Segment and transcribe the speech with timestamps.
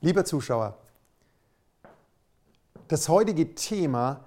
[0.00, 0.78] Lieber Zuschauer,
[2.86, 4.24] das heutige Thema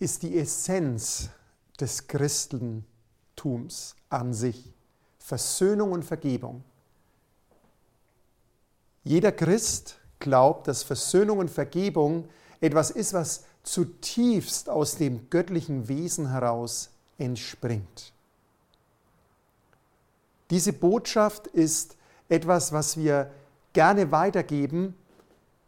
[0.00, 1.30] ist die Essenz
[1.78, 4.72] des Christentums an sich.
[5.20, 6.64] Versöhnung und Vergebung.
[9.04, 12.28] Jeder Christ glaubt, dass Versöhnung und Vergebung
[12.60, 18.12] etwas ist, was zutiefst aus dem göttlichen Wesen heraus entspringt.
[20.50, 21.96] Diese Botschaft ist
[22.28, 23.30] etwas, was wir
[23.72, 24.94] gerne weitergeben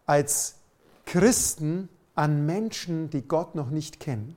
[0.07, 0.57] als
[1.07, 4.37] Christen an Menschen, die Gott noch nicht kennen.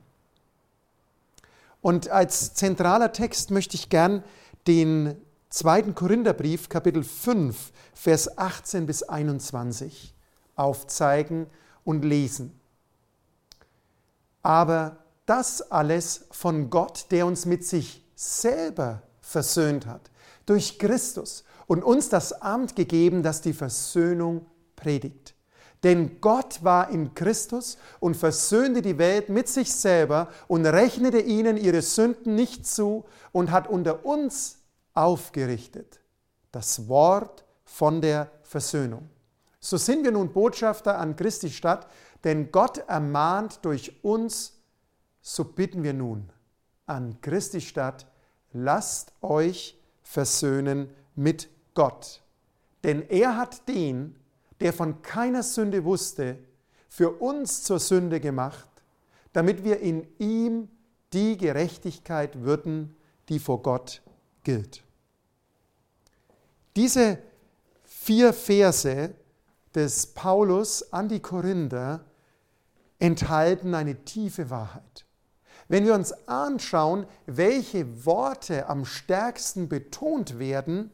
[1.80, 4.24] Und als zentraler Text möchte ich gern
[4.66, 5.16] den
[5.48, 10.14] zweiten Korintherbrief, Kapitel 5, Vers 18 bis 21
[10.56, 11.46] aufzeigen
[11.84, 12.58] und lesen.
[14.42, 20.10] Aber das alles von Gott, der uns mit sich selber versöhnt hat,
[20.46, 25.34] durch Christus und uns das Amt gegeben, das die Versöhnung predigt.
[25.84, 31.56] Denn Gott war in Christus und versöhnte die Welt mit sich selber und rechnete ihnen
[31.56, 34.58] ihre Sünden nicht zu und hat unter uns
[34.94, 36.00] aufgerichtet
[36.50, 39.08] das Wort von der Versöhnung.
[39.60, 41.86] So sind wir nun Botschafter an Christi Stadt,
[42.24, 44.54] denn Gott ermahnt durch uns,
[45.20, 46.30] so bitten wir nun
[46.86, 48.06] an Christi Stadt,
[48.52, 51.48] lasst euch versöhnen mit
[51.78, 52.22] Gott.
[52.82, 54.16] Denn er hat den,
[54.58, 56.36] der von keiner Sünde wusste,
[56.88, 58.68] für uns zur Sünde gemacht,
[59.32, 60.68] damit wir in ihm
[61.12, 62.96] die Gerechtigkeit würden,
[63.28, 64.02] die vor Gott
[64.42, 64.82] gilt.
[66.74, 67.18] Diese
[67.84, 69.14] vier Verse
[69.72, 72.04] des Paulus an die Korinther
[72.98, 75.06] enthalten eine tiefe Wahrheit.
[75.68, 80.90] Wenn wir uns anschauen, welche Worte am stärksten betont werden,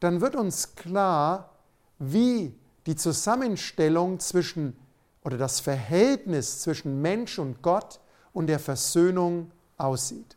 [0.00, 1.50] dann wird uns klar,
[1.98, 2.54] wie
[2.86, 4.76] die Zusammenstellung zwischen
[5.24, 8.00] oder das Verhältnis zwischen Mensch und Gott
[8.32, 10.36] und der Versöhnung aussieht.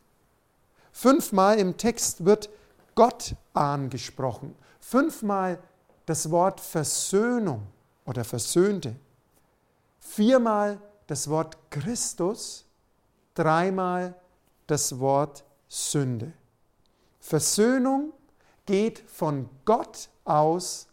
[0.92, 2.50] Fünfmal im Text wird
[2.94, 4.54] Gott angesprochen.
[4.80, 5.58] Fünfmal
[6.04, 7.66] das Wort Versöhnung
[8.04, 8.96] oder Versöhnte.
[9.98, 12.66] Viermal das Wort Christus.
[13.34, 14.14] Dreimal
[14.66, 16.32] das Wort Sünde.
[17.18, 18.12] Versöhnung
[18.66, 20.88] geht von Gott aus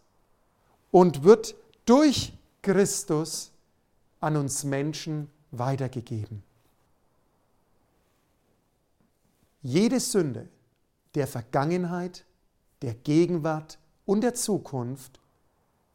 [0.91, 3.51] und wird durch Christus
[4.19, 6.43] an uns Menschen weitergegeben.
[9.61, 10.49] Jede Sünde
[11.15, 12.25] der Vergangenheit,
[12.81, 15.19] der Gegenwart und der Zukunft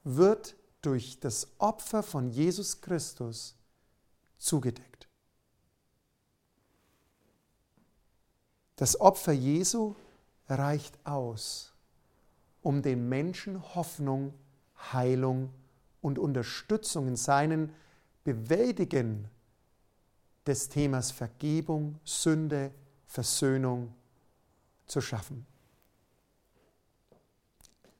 [0.02, 3.56] wird durch das Opfer von Jesus Christus
[4.38, 5.08] zugedeckt.
[8.76, 9.94] Das Opfer Jesu
[10.48, 11.72] reicht aus,
[12.62, 14.34] um den Menschen Hoffnung,
[14.92, 15.50] Heilung
[16.00, 17.72] und Unterstützung in seinen
[18.24, 19.28] Bewältigen
[20.46, 22.70] des Themas Vergebung, Sünde,
[23.06, 23.94] Versöhnung
[24.86, 25.46] zu schaffen.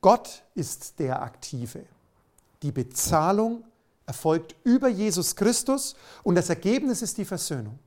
[0.01, 1.87] Gott ist der Aktive.
[2.63, 3.65] Die Bezahlung
[4.07, 7.79] erfolgt über Jesus Christus und das Ergebnis ist die Versöhnung.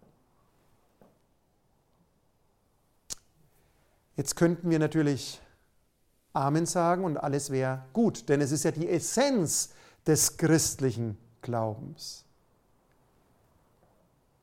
[4.17, 5.39] Jetzt könnten wir natürlich
[6.33, 9.69] Amen sagen und alles wäre gut, denn es ist ja die Essenz
[10.05, 12.25] des christlichen Glaubens.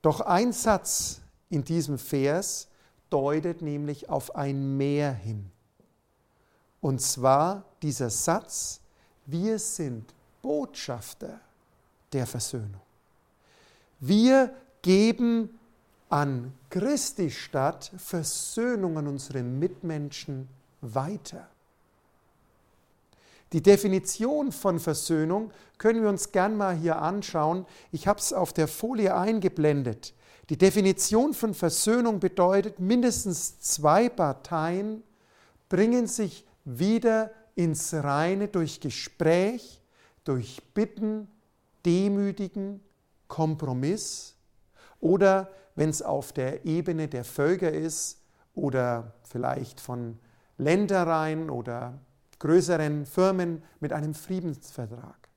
[0.00, 1.20] Doch ein Satz
[1.50, 2.68] in diesem Vers
[3.10, 5.50] deutet nämlich auf ein Mehr hin.
[6.80, 8.80] Und zwar dieser Satz,
[9.26, 11.40] wir sind Botschafter
[12.12, 12.80] der Versöhnung.
[13.98, 15.58] Wir geben
[16.08, 20.48] an Christi statt Versöhnung an unsere Mitmenschen
[20.80, 21.48] weiter.
[23.52, 27.66] Die Definition von Versöhnung können wir uns gern mal hier anschauen.
[27.92, 30.12] Ich habe es auf der Folie eingeblendet.
[30.50, 35.02] Die Definition von Versöhnung bedeutet, mindestens zwei Parteien
[35.68, 39.80] bringen sich wieder ins Reine durch Gespräch,
[40.24, 41.28] durch Bitten,
[41.86, 42.80] Demütigen,
[43.28, 44.34] Kompromiss
[45.00, 48.20] oder wenn es auf der Ebene der Völker ist
[48.54, 50.18] oder vielleicht von
[50.58, 51.98] Ländereien oder
[52.38, 55.28] größeren Firmen mit einem Friedensvertrag.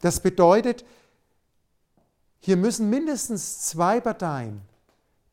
[0.00, 0.84] Das bedeutet,
[2.38, 4.60] hier müssen mindestens zwei Parteien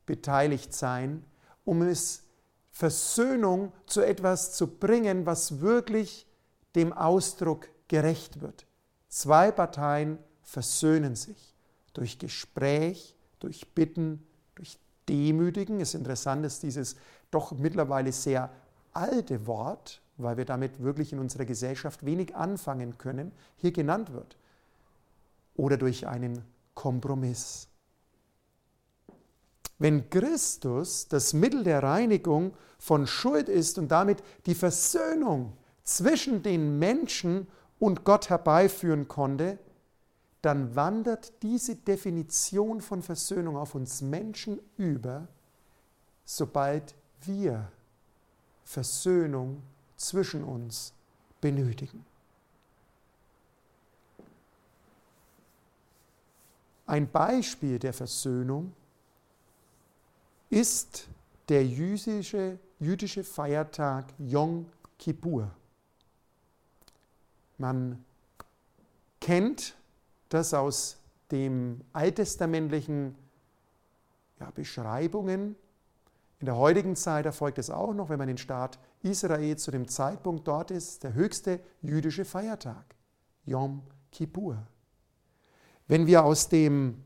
[0.05, 1.25] beteiligt sein,
[1.65, 2.23] um es
[2.71, 6.27] Versöhnung zu etwas zu bringen, was wirklich
[6.75, 8.65] dem Ausdruck gerecht wird.
[9.09, 11.53] Zwei Parteien versöhnen sich
[11.93, 14.25] durch Gespräch, durch Bitten,
[14.55, 15.79] durch Demütigen.
[15.79, 16.95] Es ist interessant, dass dieses
[17.29, 18.49] doch mittlerweile sehr
[18.93, 24.37] alte Wort weil wir damit wirklich in unserer Gesellschaft wenig anfangen können, hier genannt wird.
[25.55, 26.43] Oder durch einen
[26.73, 27.67] Kompromiss.
[29.79, 35.53] Wenn Christus das Mittel der Reinigung von Schuld ist und damit die Versöhnung
[35.83, 37.47] zwischen den Menschen
[37.79, 39.59] und Gott herbeiführen konnte,
[40.43, 45.25] dann wandert diese Definition von Versöhnung auf uns Menschen über,
[46.25, 47.71] sobald wir
[48.65, 49.63] Versöhnung
[49.95, 50.93] zwischen uns
[51.39, 52.05] benötigen.
[56.87, 58.73] Ein Beispiel der Versöhnung
[60.49, 61.07] ist
[61.47, 64.65] der jüdische, jüdische Feiertag Yom
[64.99, 65.49] Kippur.
[67.57, 68.03] Man
[69.21, 69.77] kennt
[70.33, 70.97] das aus
[71.31, 73.15] den alttestamentlichen
[74.39, 75.55] ja, Beschreibungen.
[76.39, 79.87] In der heutigen Zeit erfolgt es auch noch, wenn man den Staat Israel zu dem
[79.87, 82.83] Zeitpunkt dort ist, der höchste jüdische Feiertag,
[83.45, 83.81] Yom
[84.11, 84.57] Kippur.
[85.87, 87.03] Wenn wir aus dem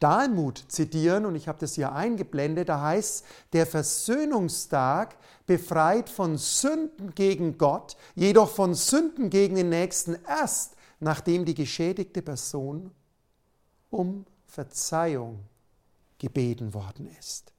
[0.00, 5.16] Dalmut zitieren, und ich habe das hier eingeblendet, da heißt der Versöhnungstag
[5.46, 12.22] befreit von Sünden gegen Gott, jedoch von Sünden gegen den Nächsten erst, nachdem die geschädigte
[12.22, 12.90] Person
[13.90, 15.44] um Verzeihung
[16.18, 17.52] gebeten worden ist.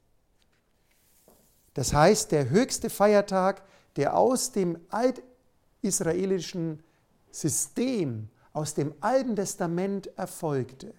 [1.74, 3.64] Das heißt, der höchste Feiertag,
[3.96, 6.84] der aus dem altisraelischen
[7.32, 10.94] System, aus dem Alten Testament erfolgte,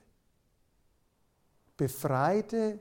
[1.76, 2.78] befreite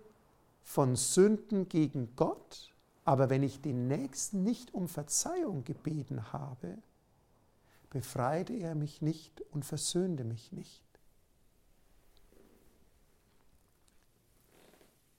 [0.62, 2.74] von Sünden gegen Gott,
[3.06, 6.78] aber wenn ich den Nächsten nicht um Verzeihung gebeten habe,
[7.90, 10.84] befreite er mich nicht und versöhnte mich nicht.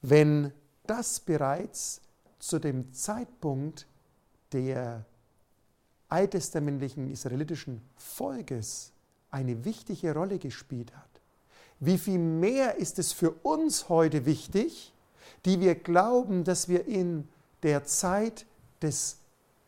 [0.02, 0.52] Wenn
[0.86, 2.00] das bereits
[2.38, 3.86] zu dem Zeitpunkt
[4.52, 5.04] der
[6.08, 8.92] alttestamentlichen israelitischen Volkes
[9.30, 11.10] eine wichtige Rolle gespielt hat,
[11.78, 14.92] wie viel mehr ist es für uns heute wichtig,
[15.44, 17.28] die wir glauben, dass wir in
[17.62, 18.46] der Zeit
[18.82, 19.19] des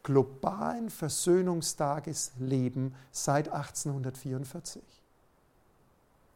[0.02, 4.82] globalen Versöhnungstages leben seit 1844.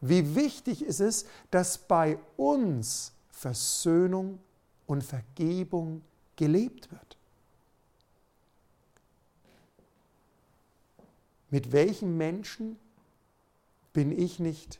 [0.01, 4.39] Wie wichtig ist es, dass bei uns Versöhnung
[4.85, 6.01] und Vergebung
[6.35, 7.17] gelebt wird.
[11.49, 12.77] Mit welchen Menschen
[13.93, 14.79] bin ich nicht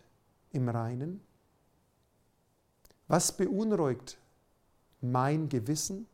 [0.52, 1.22] im Reinen?
[3.08, 4.18] Was beunruhigt
[5.02, 6.08] mein Gewissen?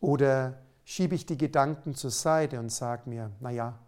[0.00, 3.78] Oder schiebe ich die Gedanken zur Seite und sage mir, naja,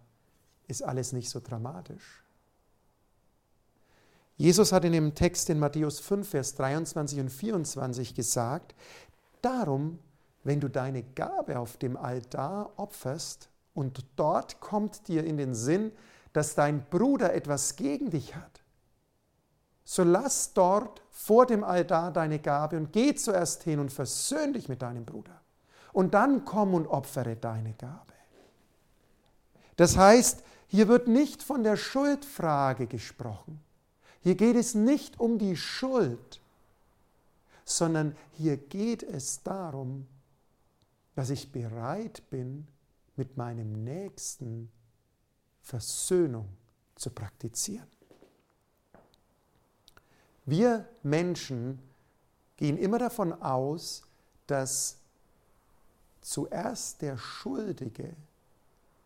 [0.67, 2.23] ist alles nicht so dramatisch?
[4.37, 8.75] Jesus hat in dem Text in Matthäus 5, Vers 23 und 24 gesagt,
[9.41, 9.97] darum,
[10.43, 15.91] wenn du deine Gabe auf dem Altar opferst und dort kommt dir in den Sinn,
[16.33, 18.61] dass dein Bruder etwas gegen dich hat,
[19.83, 24.69] so lass dort vor dem Altar deine Gabe und geh zuerst hin und versöhn dich
[24.69, 25.40] mit deinem Bruder.
[25.93, 28.13] Und dann komm und opfere deine Gabe.
[29.75, 33.59] Das heißt, hier wird nicht von der Schuldfrage gesprochen.
[34.21, 36.39] Hier geht es nicht um die Schuld,
[37.65, 40.07] sondern hier geht es darum,
[41.15, 42.67] dass ich bereit bin,
[43.15, 44.71] mit meinem Nächsten
[45.61, 46.47] Versöhnung
[46.95, 47.87] zu praktizieren.
[50.45, 51.79] Wir Menschen
[52.57, 54.03] gehen immer davon aus,
[54.47, 55.00] dass
[56.21, 58.15] zuerst der Schuldige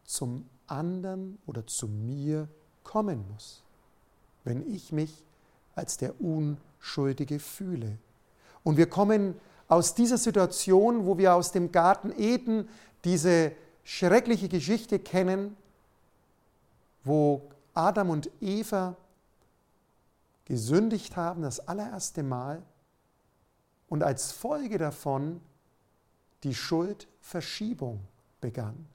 [0.03, 2.47] zum anderen oder zu mir
[2.83, 3.63] kommen muss,
[4.43, 5.23] wenn ich mich
[5.73, 7.97] als der Unschuldige fühle.
[8.63, 9.35] Und wir kommen
[9.67, 12.69] aus dieser Situation, wo wir aus dem Garten Eden
[13.03, 13.51] diese
[13.83, 15.55] schreckliche Geschichte kennen,
[17.03, 18.95] wo Adam und Eva
[20.45, 22.61] gesündigt haben, das allererste Mal,
[23.87, 25.41] und als Folge davon
[26.45, 28.07] die Schuldverschiebung
[28.39, 28.85] begann.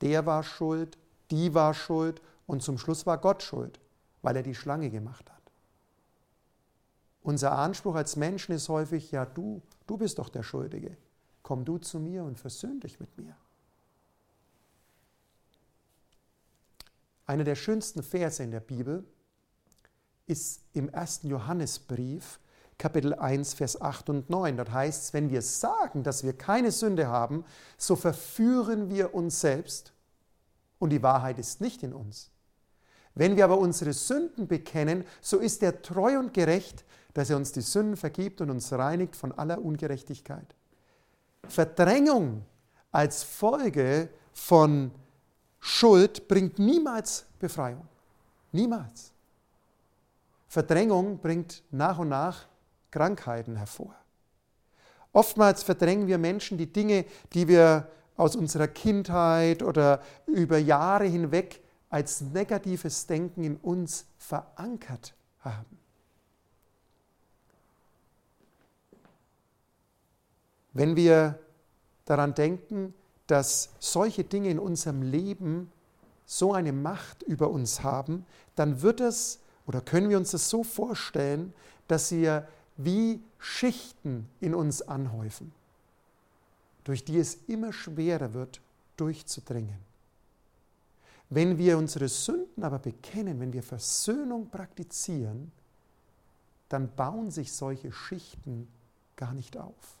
[0.00, 0.98] Der war schuld,
[1.30, 3.78] die war schuld und zum Schluss war Gott schuld,
[4.22, 5.40] weil er die Schlange gemacht hat.
[7.22, 10.96] Unser Anspruch als Menschen ist häufig, ja du, du bist doch der Schuldige.
[11.42, 13.36] Komm du zu mir und versöhn dich mit mir.
[17.26, 19.04] Einer der schönsten Verse in der Bibel
[20.26, 22.40] ist im ersten Johannesbrief,
[22.80, 24.56] Kapitel 1, Vers 8 und 9.
[24.56, 27.44] Dort heißt es, wenn wir sagen, dass wir keine Sünde haben,
[27.76, 29.92] so verführen wir uns selbst
[30.78, 32.30] und die Wahrheit ist nicht in uns.
[33.14, 37.52] Wenn wir aber unsere Sünden bekennen, so ist er treu und gerecht, dass er uns
[37.52, 40.54] die Sünden vergibt und uns reinigt von aller Ungerechtigkeit.
[41.48, 42.46] Verdrängung
[42.92, 44.90] als Folge von
[45.58, 47.86] Schuld bringt niemals Befreiung.
[48.52, 49.12] Niemals.
[50.48, 52.48] Verdrängung bringt nach und nach
[52.90, 53.94] Krankheiten hervor.
[55.12, 61.60] Oftmals verdrängen wir Menschen die Dinge, die wir aus unserer Kindheit oder über Jahre hinweg
[61.88, 65.78] als negatives Denken in uns verankert haben.
[70.72, 71.38] Wenn wir
[72.04, 72.94] daran denken,
[73.26, 75.72] dass solche Dinge in unserem Leben
[76.24, 80.62] so eine Macht über uns haben, dann wird es oder können wir uns das so
[80.62, 81.52] vorstellen,
[81.88, 82.40] dass sie
[82.84, 85.52] wie Schichten in uns anhäufen,
[86.84, 88.60] durch die es immer schwerer wird,
[88.96, 89.78] durchzudringen.
[91.28, 95.52] Wenn wir unsere Sünden aber bekennen, wenn wir Versöhnung praktizieren,
[96.68, 98.68] dann bauen sich solche Schichten
[99.16, 99.98] gar nicht auf.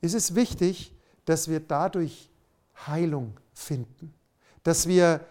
[0.00, 0.92] Es ist wichtig,
[1.26, 2.28] dass wir dadurch
[2.86, 4.14] Heilung finden,
[4.62, 5.26] dass wir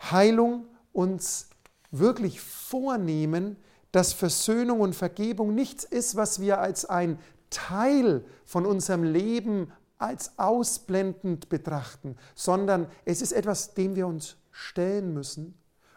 [0.00, 1.48] Heilung uns
[1.98, 3.56] wirklich vornehmen,
[3.92, 7.18] dass Versöhnung und Vergebung nichts ist, was wir als ein
[7.50, 15.14] Teil von unserem Leben als ausblendend betrachten, sondern es ist etwas, dem wir uns stellen
[15.14, 15.54] müssen,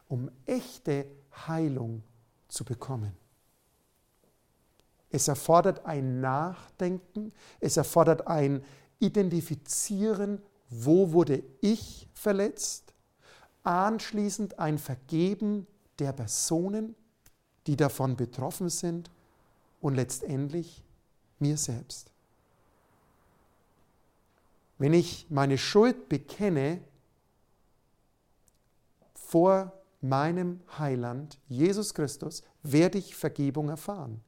[0.08, 1.08] um echte
[1.48, 2.04] Heilung
[2.48, 3.14] zu bekommen.
[5.10, 8.64] Es erfordert ein Nachdenken, es erfordert ein
[9.00, 12.94] Identifizieren, wo wurde ich verletzt,
[13.64, 15.66] anschließend ein Vergeben
[16.00, 16.96] der Personen,
[17.66, 19.10] die davon betroffen sind
[19.82, 20.84] und letztendlich
[21.40, 22.12] mir selbst.
[24.78, 26.82] Wenn ich meine Schuld bekenne
[29.14, 34.24] vor meinem Heiland, Jesus Christus, werde ich Vergebung erfahren.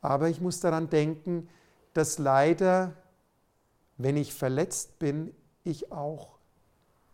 [0.00, 1.48] Aber ich muss daran denken,
[1.92, 2.96] dass leider,
[3.96, 6.38] wenn ich verletzt bin, ich auch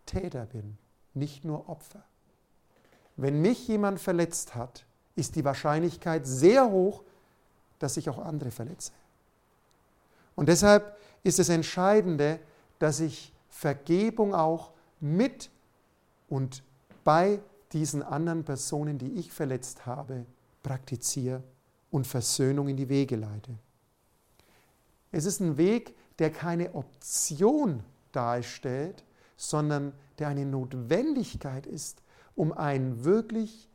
[0.05, 0.77] Täter bin,
[1.13, 2.03] nicht nur Opfer.
[3.17, 7.03] Wenn mich jemand verletzt hat, ist die Wahrscheinlichkeit sehr hoch,
[7.79, 8.91] dass ich auch andere verletze.
[10.35, 12.39] Und deshalb ist es Entscheidende,
[12.79, 15.49] dass ich Vergebung auch mit
[16.27, 16.63] und
[17.03, 17.39] bei
[17.71, 20.25] diesen anderen Personen, die ich verletzt habe,
[20.63, 21.41] praktiziere
[21.91, 23.51] und Versöhnung in die Wege leite.
[25.11, 29.03] Es ist ein Weg, der keine Option darstellt,
[29.37, 32.01] sondern der eine Notwendigkeit ist,
[32.35, 33.69] um ein wirklich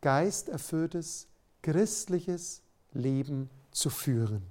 [0.00, 1.28] geisterfülltes,
[1.62, 2.62] christliches
[2.92, 4.42] Leben zu führen.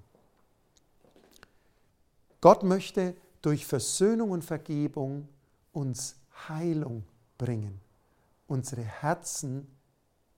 [2.41, 5.27] Gott möchte durch Versöhnung und Vergebung
[5.73, 6.15] uns
[6.47, 7.03] Heilung
[7.37, 7.79] bringen,
[8.47, 9.67] unsere Herzen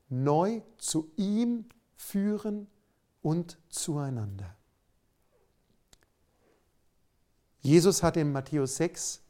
[0.09, 2.67] neu zu ihm führen
[3.21, 4.55] und zueinander.
[7.61, 9.21] Jesus hat in Matthäus 6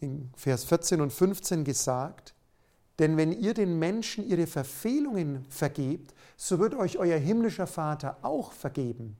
[0.00, 2.34] in Vers 14 und 15 gesagt,
[2.98, 8.52] denn wenn ihr den Menschen ihre Verfehlungen vergebt, so wird euch euer himmlischer Vater auch
[8.52, 9.16] vergeben.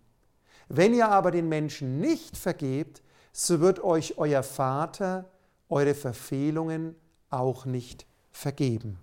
[0.68, 3.02] Wenn ihr aber den Menschen nicht vergebt,
[3.32, 5.28] so wird euch euer Vater
[5.68, 6.94] eure Verfehlungen
[7.30, 8.98] auch nicht vergeben.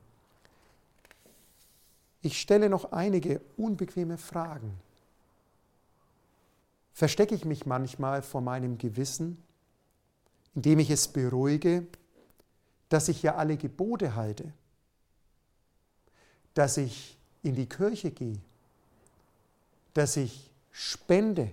[2.21, 4.77] Ich stelle noch einige unbequeme Fragen.
[6.93, 9.41] Verstecke ich mich manchmal vor meinem Gewissen,
[10.55, 11.87] indem ich es beruhige,
[12.89, 14.53] dass ich ja alle Gebote halte?
[16.53, 18.37] Dass ich in die Kirche gehe,
[19.93, 21.51] dass ich spende.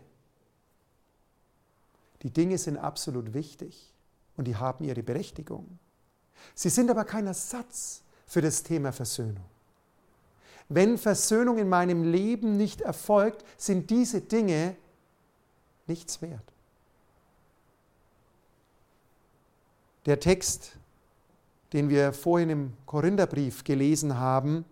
[2.22, 3.92] Die Dinge sind absolut wichtig
[4.36, 5.78] und die haben ihre Berechtigung.
[6.54, 9.44] Sie sind aber kein Ersatz für das Thema Versöhnung.
[10.68, 14.76] Wenn Versöhnung in meinem Leben nicht erfolgt, sind diese Dinge
[15.86, 16.42] nichts wert.
[20.04, 20.76] Der Text,
[21.72, 24.64] den wir vorhin im Korintherbrief gelesen haben,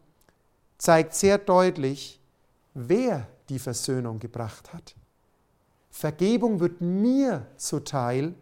[0.78, 2.21] zeigt sehr deutlich,
[2.75, 4.95] wer die Versöhnung gebracht hat.
[5.90, 8.35] Vergebung wird mir zuteil,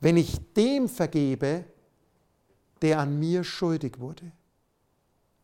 [0.00, 1.64] wenn ich dem vergebe,
[2.80, 4.32] der an mir schuldig wurde.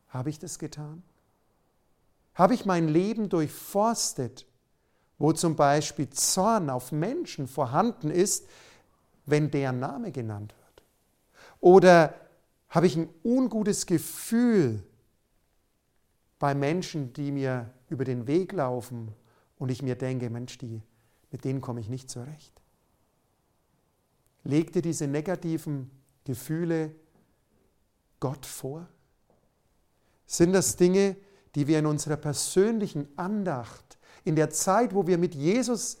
[0.09, 1.03] Habe ich das getan?
[2.33, 4.45] Habe ich mein Leben durchforstet,
[5.17, 8.47] wo zum Beispiel Zorn auf Menschen vorhanden ist,
[9.25, 10.83] wenn deren Name genannt wird?
[11.59, 12.15] Oder
[12.69, 14.83] habe ich ein ungutes Gefühl,
[16.39, 19.13] bei Menschen, die mir über den Weg laufen
[19.57, 20.81] und ich mir denke, Mensch, die,
[21.31, 22.61] mit denen komme ich nicht zurecht.
[24.45, 25.91] Leg dir diese negativen
[26.23, 26.95] Gefühle
[28.21, 28.87] Gott vor?
[30.25, 31.17] Sind das Dinge,
[31.55, 35.97] die wir in unserer persönlichen Andacht, in der Zeit, wo wir mit Jesus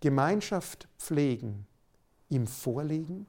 [0.00, 1.66] Gemeinschaft pflegen,
[2.30, 3.26] ihm vorlegen?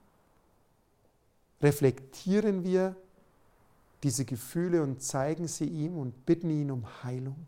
[1.61, 2.95] Reflektieren wir
[4.03, 7.45] diese Gefühle und zeigen sie ihm und bitten ihn um Heilung?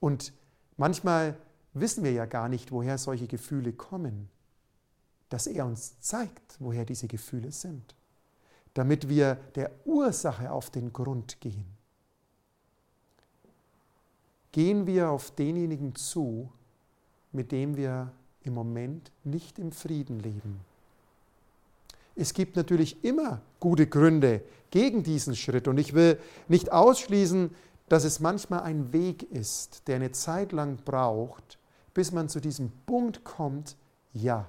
[0.00, 0.32] Und
[0.76, 1.36] manchmal
[1.74, 4.28] wissen wir ja gar nicht, woher solche Gefühle kommen,
[5.28, 7.94] dass er uns zeigt, woher diese Gefühle sind,
[8.74, 11.66] damit wir der Ursache auf den Grund gehen.
[14.52, 16.50] Gehen wir auf denjenigen zu,
[17.30, 18.12] mit dem wir
[18.42, 20.60] im Moment nicht im Frieden leben.
[22.16, 27.54] Es gibt natürlich immer gute Gründe gegen diesen Schritt und ich will nicht ausschließen,
[27.88, 31.58] dass es manchmal ein Weg ist, der eine Zeit lang braucht,
[31.92, 33.76] bis man zu diesem Punkt kommt,
[34.12, 34.46] ja,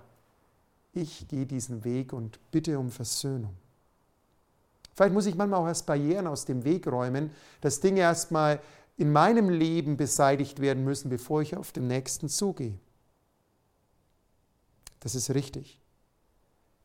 [0.94, 3.56] ich gehe diesen Weg und bitte um Versöhnung.
[4.94, 8.60] Vielleicht muss ich manchmal auch erst Barrieren aus dem Weg räumen, dass Dinge erstmal
[8.98, 12.77] in meinem Leben beseitigt werden müssen, bevor ich auf den nächsten zugehe.
[15.00, 15.80] Das ist richtig.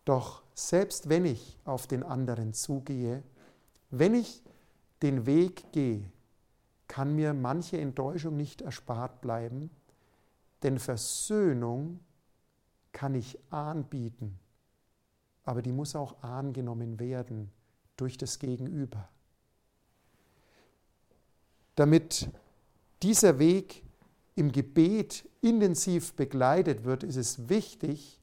[0.06, 3.22] Doch selbst wenn ich auf den anderen zugehe,
[3.90, 4.42] wenn ich
[5.02, 6.10] den Weg gehe,
[6.88, 9.70] kann mir manche Enttäuschung nicht erspart bleiben,
[10.62, 12.00] denn Versöhnung
[12.92, 14.38] kann ich anbieten,
[15.44, 17.50] aber die muss auch angenommen werden
[17.96, 19.08] durch das Gegenüber.
[21.74, 22.30] Damit
[23.02, 23.84] dieser Weg
[24.34, 28.18] im Gebet intensiv begleitet wird, ist es wichtig,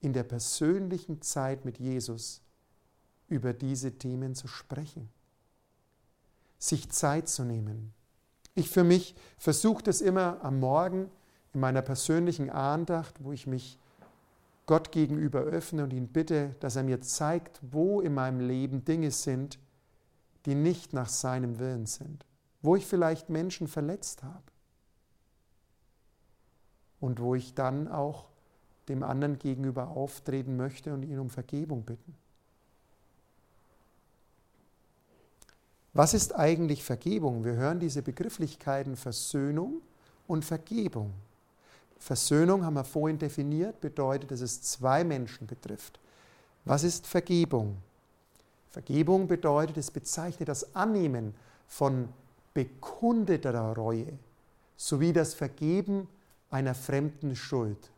[0.00, 2.42] in der persönlichen Zeit mit Jesus
[3.28, 5.08] über diese Themen zu sprechen,
[6.58, 7.92] sich Zeit zu nehmen.
[8.54, 11.10] Ich für mich versuche das immer am Morgen
[11.52, 13.78] in meiner persönlichen Andacht, wo ich mich
[14.66, 19.10] Gott gegenüber öffne und ihn bitte, dass er mir zeigt, wo in meinem Leben Dinge
[19.10, 19.58] sind,
[20.46, 22.24] die nicht nach seinem Willen sind,
[22.62, 24.42] wo ich vielleicht Menschen verletzt habe
[27.00, 28.29] und wo ich dann auch
[28.90, 32.14] dem anderen gegenüber auftreten möchte und ihn um Vergebung bitten.
[35.92, 37.44] Was ist eigentlich Vergebung?
[37.44, 39.80] Wir hören diese Begrifflichkeiten Versöhnung
[40.28, 41.12] und Vergebung.
[41.98, 45.98] Versöhnung haben wir vorhin definiert, bedeutet, dass es zwei Menschen betrifft.
[46.64, 47.76] Was ist Vergebung?
[48.70, 51.34] Vergebung bedeutet, es bezeichnet das Annehmen
[51.66, 52.08] von
[52.54, 54.12] bekundeter Reue
[54.76, 56.08] sowie das Vergeben
[56.50, 57.90] einer fremden Schuld.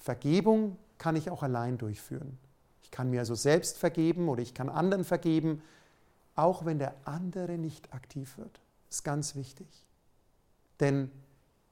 [0.00, 2.38] Vergebung kann ich auch allein durchführen.
[2.82, 5.62] Ich kann mir also selbst vergeben oder ich kann anderen vergeben,
[6.34, 8.60] auch wenn der andere nicht aktiv wird.
[8.88, 9.68] Das ist ganz wichtig.
[10.80, 11.10] Denn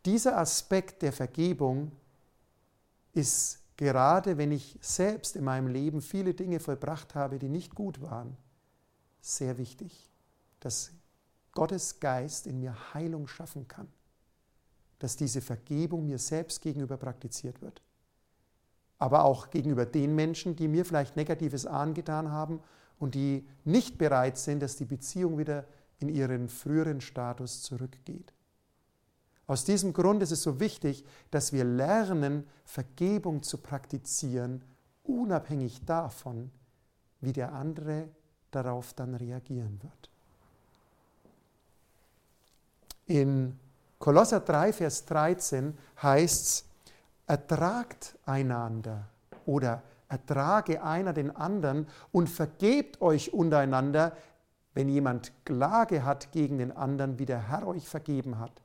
[0.05, 1.91] dieser Aspekt der Vergebung
[3.15, 8.01] ist gerade, wenn ich selbst in meinem Leben viele Dinge vollbracht habe, die nicht gut
[8.01, 8.37] waren,
[9.21, 10.09] sehr wichtig,
[10.61, 10.93] dass
[11.53, 13.89] Gottes Geist in mir Heilung schaffen kann,
[14.99, 17.83] dass diese Vergebung mir selbst gegenüber praktiziert wird,
[18.99, 22.61] aber auch gegenüber den Menschen, die mir vielleicht Negatives angetan haben
[22.99, 25.65] und die nicht bereit sind, dass die Beziehung wieder
[26.01, 28.33] in ihren früheren Status zurückgeht.
[29.47, 34.63] Aus diesem Grund ist es so wichtig, dass wir lernen, Vergebung zu praktizieren,
[35.05, 36.51] unabhängig davon,
[37.21, 38.09] wie der andere
[38.51, 40.11] darauf dann reagieren wird.
[43.07, 43.59] In
[43.99, 46.68] Kolosser 3, Vers 13 heißt es,
[47.29, 49.07] ertragt einander
[49.47, 54.17] oder ertrage einer den anderen und vergebt euch untereinander,
[54.75, 58.63] wenn jemand Klage hat gegen den anderen, wie der Herr euch vergeben hat,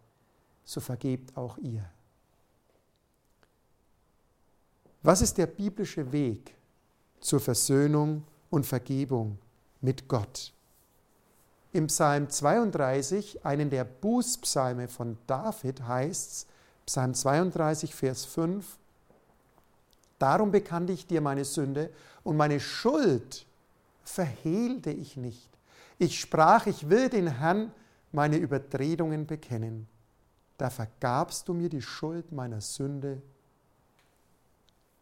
[0.64, 1.84] so vergebt auch ihr.
[5.02, 6.56] Was ist der biblische Weg
[7.20, 9.38] zur Versöhnung und Vergebung
[9.82, 10.54] mit Gott?
[11.74, 16.48] Im Psalm 32, einen der Bußpsalme von David, heißt es,
[16.86, 18.78] Psalm 32, Vers 5,
[20.20, 21.90] Darum bekannte ich dir meine Sünde
[22.24, 23.46] und meine Schuld
[24.04, 25.50] verhehlte ich nicht.
[25.98, 27.72] Ich sprach, ich will den Herrn
[28.14, 29.88] meine Übertretungen bekennen.
[30.58, 33.22] Da vergabst du mir die Schuld meiner Sünde.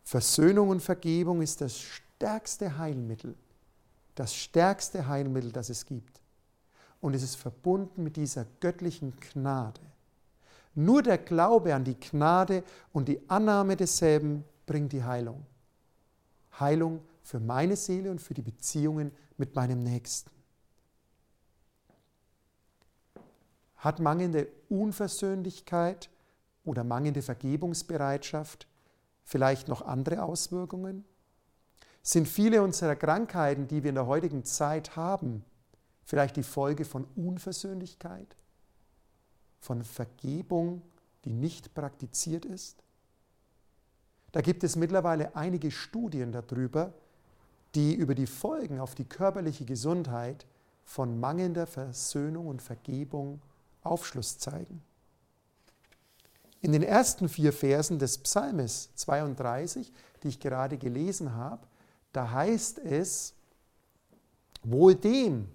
[0.03, 3.35] Versöhnung und Vergebung ist das stärkste Heilmittel,
[4.15, 6.19] das stärkste Heilmittel, das es gibt.
[6.99, 9.81] Und es ist verbunden mit dieser göttlichen Gnade.
[10.73, 15.45] Nur der Glaube an die Gnade und die Annahme desselben bringt die Heilung.
[16.59, 20.31] Heilung für meine Seele und für die Beziehungen mit meinem Nächsten.
[23.77, 26.09] Hat mangelnde Unversöhnlichkeit
[26.63, 28.67] oder mangelnde Vergebungsbereitschaft
[29.23, 31.03] vielleicht noch andere Auswirkungen?
[32.03, 35.43] Sind viele unserer Krankheiten, die wir in der heutigen Zeit haben,
[36.03, 38.35] vielleicht die Folge von Unversöhnlichkeit,
[39.61, 40.81] von Vergebung
[41.23, 42.83] die nicht praktiziert ist?
[44.31, 46.93] Da gibt es mittlerweile einige Studien darüber,
[47.75, 50.45] die über die Folgen auf die körperliche Gesundheit
[50.83, 53.41] von mangelnder Versöhnung und Vergebung
[53.83, 54.81] Aufschluss zeigen.
[56.61, 61.65] In den ersten vier Versen des Psalmes 32, die ich gerade gelesen habe,
[62.13, 63.33] da heißt es,
[64.63, 65.47] wohl dem,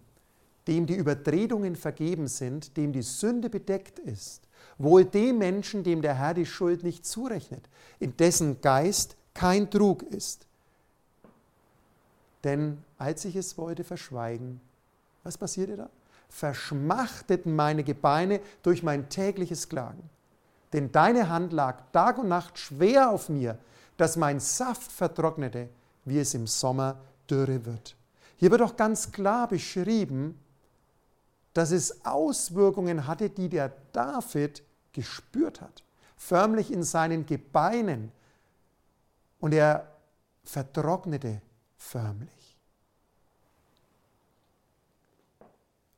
[0.67, 4.43] dem die Übertretungen vergeben sind, dem die Sünde bedeckt ist,
[4.79, 7.69] wohl dem Menschen, dem der Herr die Schuld nicht zurechnet,
[8.01, 10.47] in dessen Geist kein Trug ist.
[12.43, 14.61] Denn als ich es wollte verschweigen,
[15.23, 15.91] was passierte da?
[16.29, 20.09] Verschmachteten meine Gebeine durch mein tägliches Klagen.
[20.73, 23.59] Denn deine Hand lag Tag und Nacht schwer auf mir,
[23.97, 25.69] dass mein Saft vertrocknete,
[26.05, 26.97] wie es im Sommer
[27.31, 27.97] dürre wird.
[28.37, 30.39] Hier wird auch ganz klar beschrieben,
[31.57, 38.13] dass es Auswirkungen hatte, die der David gespürt hat, förmlich in seinen Gebeinen.
[39.41, 39.91] Und er
[40.45, 41.41] vertrocknete
[41.79, 42.59] förmlich.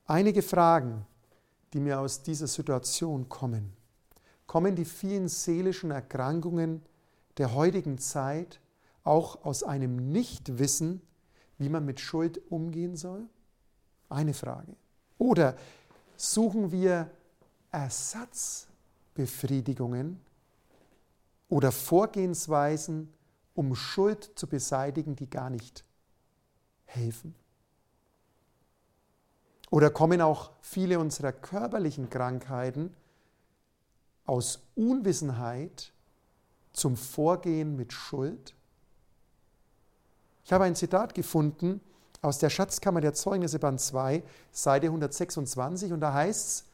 [0.07, 1.05] Einige Fragen,
[1.73, 3.77] die mir aus dieser Situation kommen.
[4.47, 6.83] Kommen die vielen seelischen Erkrankungen
[7.37, 8.61] der heutigen Zeit
[9.03, 11.03] auch aus einem Nichtwissen,
[11.59, 13.27] wie man mit Schuld umgehen soll?
[14.09, 14.77] Eine Frage.
[15.19, 15.57] Oder
[16.17, 17.11] suchen wir
[17.71, 20.19] Ersatzbefriedigungen
[21.49, 23.13] oder Vorgehensweisen,
[23.55, 25.85] um Schuld zu beseitigen, die gar nicht
[26.87, 27.35] helfen?
[29.71, 32.95] Oder kommen auch viele unserer körperlichen Krankheiten
[34.25, 35.93] aus Unwissenheit
[36.73, 38.55] zum Vorgehen mit Schuld?
[40.45, 41.83] Ich habe ein Zitat gefunden
[42.23, 46.65] aus der Schatzkammer der Zeugnisse Band 2, Seite 126, und da heißt es,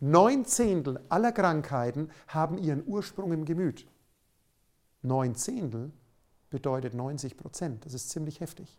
[0.00, 3.86] neun Zehntel aller Krankheiten haben ihren Ursprung im Gemüt.
[5.02, 5.90] Neun Zehntel
[6.50, 8.78] bedeutet 90 Prozent, das ist ziemlich heftig.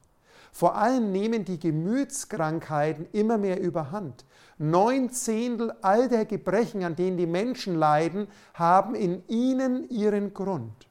[0.51, 4.23] Vor allem nehmen die Gemütskrankheiten immer mehr überhand.
[4.57, 10.87] Neun Zehntel all der Gebrechen, an denen die Menschen leiden, haben in ihnen ihren Grund.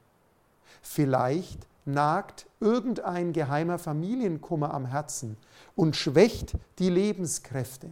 [0.83, 5.37] Vielleicht nagt irgendein geheimer Familienkummer am Herzen
[5.75, 7.89] und schwächt die Lebenskräfte.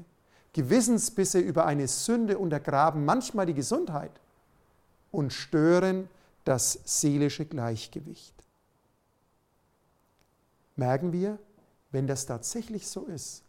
[0.54, 4.12] Gewissensbisse über eine Sünde untergraben manchmal die Gesundheit
[5.12, 6.10] und stören
[6.44, 8.34] das seelische Gleichgewicht.
[10.76, 11.38] Merken wir,
[11.92, 13.44] wenn das tatsächlich so ist,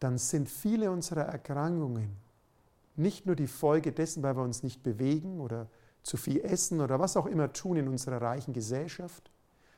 [0.00, 2.16] dann sind viele unserer Erkrankungen
[2.96, 5.68] nicht nur die Folge dessen, weil wir uns nicht bewegen oder
[6.02, 9.30] zu viel essen oder was auch immer tun in unserer reichen Gesellschaft,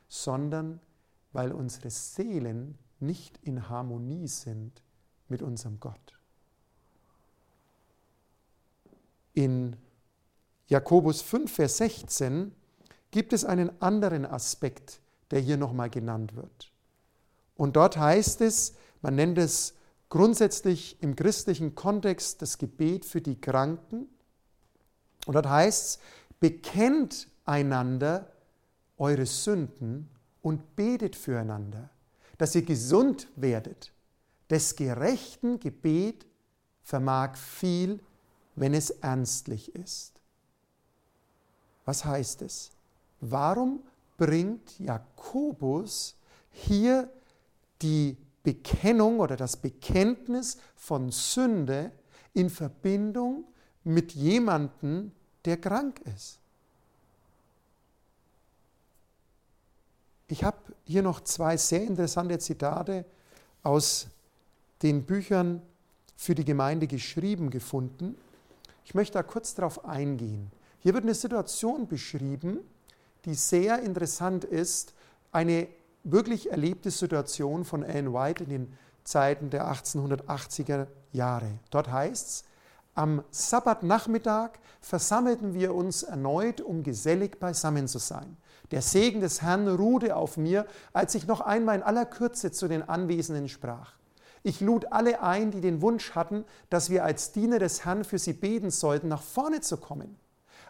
[0.07, 0.79] sondern
[1.33, 4.83] weil unsere Seelen nicht in Harmonie sind
[5.27, 6.19] mit unserem Gott.
[9.33, 9.77] In
[10.67, 12.53] Jakobus 5, Vers 16
[13.11, 16.71] gibt es einen anderen Aspekt, der hier nochmal genannt wird.
[17.55, 19.75] Und dort heißt es, man nennt es
[20.09, 24.07] grundsätzlich im christlichen Kontext das Gebet für die Kranken.
[25.25, 25.99] Und dort heißt es,
[26.39, 28.31] bekennt einander
[28.97, 30.09] eure Sünden
[30.41, 31.89] und betet füreinander,
[32.37, 33.91] dass ihr gesund werdet.
[34.49, 36.25] Des gerechten Gebet
[36.83, 37.99] vermag viel,
[38.55, 40.19] wenn es ernstlich ist.
[41.85, 42.71] Was heißt es?
[43.21, 43.83] Warum
[44.17, 46.15] bringt Jakobus
[46.51, 47.09] hier
[47.81, 51.91] die Bekennung oder das Bekenntnis von Sünde
[52.33, 53.45] in Verbindung
[53.83, 55.11] mit jemandem,
[55.45, 56.39] der krank ist.
[60.27, 63.05] Ich habe hier noch zwei sehr interessante Zitate
[63.63, 64.07] aus
[64.81, 65.61] den Büchern
[66.15, 68.15] für die Gemeinde geschrieben gefunden.
[68.85, 70.51] Ich möchte da kurz darauf eingehen.
[70.79, 72.59] Hier wird eine Situation beschrieben,
[73.25, 74.93] die sehr interessant ist,
[75.31, 75.67] eine
[76.03, 81.59] wirklich erlebte Situation von Anne White in den Zeiten der 1880er Jahre.
[81.69, 82.43] Dort heißt es,
[82.93, 84.51] am Sabbatnachmittag
[84.81, 88.37] versammelten wir uns erneut, um gesellig beisammen zu sein.
[88.71, 92.67] Der Segen des Herrn ruhte auf mir, als ich noch einmal in aller Kürze zu
[92.67, 93.93] den Anwesenden sprach.
[94.43, 98.17] Ich lud alle ein, die den Wunsch hatten, dass wir als Diener des Herrn für
[98.17, 100.17] sie beten sollten, nach vorne zu kommen.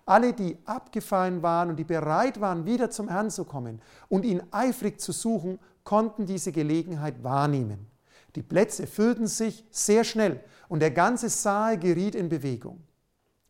[0.06, 4.42] Alle, die abgefallen waren und die bereit waren, wieder zum Herrn zu kommen und ihn
[4.52, 7.91] eifrig zu suchen, konnten diese Gelegenheit wahrnehmen.
[8.36, 12.82] Die Plätze füllten sich sehr schnell und der ganze Saal geriet in Bewegung.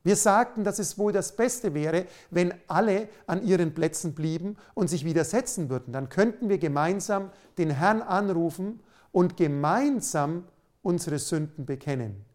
[0.03, 4.89] Wir sagten, dass es wohl das Beste wäre, wenn alle an ihren Plätzen blieben und
[4.89, 5.93] sich widersetzen würden.
[5.93, 8.79] Dann könnten wir gemeinsam den Herrn anrufen
[9.11, 10.45] und gemeinsam
[10.81, 12.25] unsere Sünden bekennen.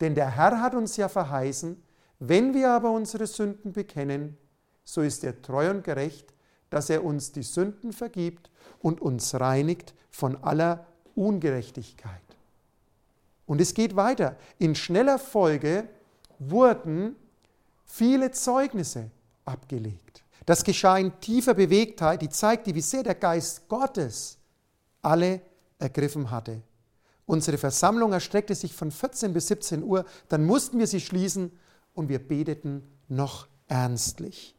[0.00, 1.82] Denn der Herr hat uns ja verheißen,
[2.18, 4.38] Wenn wir aber unsere Sünden bekennen,
[4.84, 6.32] so ist er treu und gerecht,
[6.70, 12.20] dass er uns die Sünden vergibt und uns reinigt von aller Ungerechtigkeit.
[13.46, 14.36] Und es geht weiter.
[14.58, 15.88] In schneller Folge
[16.38, 17.16] wurden
[17.84, 19.10] viele Zeugnisse
[19.44, 20.22] abgelegt.
[20.44, 24.38] Das geschah in tiefer Bewegtheit, die zeigte, wie sehr der Geist Gottes
[25.02, 25.40] alle
[25.78, 26.62] ergriffen hatte.
[27.24, 31.50] Unsere Versammlung erstreckte sich von 14 bis 17 Uhr, dann mussten wir sie schließen
[31.94, 34.54] und wir beteten noch ernstlich.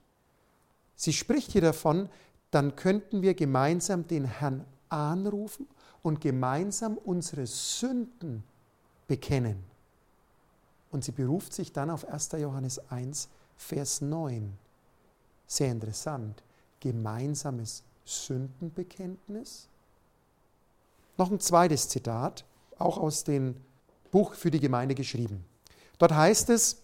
[0.95, 2.09] Sie spricht hier davon,
[2.51, 5.67] dann könnten wir gemeinsam den Herrn anrufen
[6.07, 8.41] und gemeinsam unsere Sünden
[9.09, 9.61] bekennen.
[10.89, 12.31] Und sie beruft sich dann auf 1.
[12.39, 14.53] Johannes 1, Vers 9.
[15.47, 16.41] Sehr interessant.
[16.79, 19.67] Gemeinsames Sündenbekenntnis.
[21.17, 22.45] Noch ein zweites Zitat,
[22.77, 23.57] auch aus dem
[24.09, 25.43] Buch für die Gemeinde geschrieben.
[25.97, 26.77] Dort heißt es,